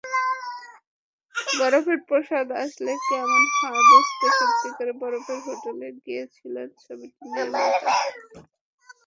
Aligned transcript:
বরফের 1.51 1.99
প্রাসাদ 2.07 2.47
আসলে 2.63 2.93
কেমন 3.09 3.41
হয়, 3.57 3.81
বুঝতে 3.89 4.27
সত্যিকারের 4.37 4.95
বরফের 5.01 5.39
হোটেলে 5.45 5.87
গিয়েছিলেন 6.03 6.67
ছবিটির 6.83 7.27
নির্মাতারা। 7.33 7.93